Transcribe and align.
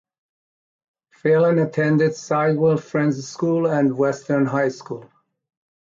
Phelan 1.11 1.59
attended 1.59 2.15
Sidwell 2.15 2.77
Friends 2.77 3.23
School 3.29 3.67
and 3.67 3.95
Western 3.95 4.47
High 4.47 4.69
School. 4.69 5.07